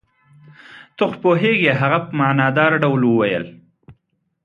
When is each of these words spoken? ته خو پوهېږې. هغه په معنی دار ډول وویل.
ته 0.95 1.03
خو 1.09 1.15
پوهېږې. 1.23 1.71
هغه 1.81 1.97
په 2.05 2.11
معنی 2.19 2.47
دار 2.57 2.71
ډول 2.83 3.01
وویل. 3.05 3.45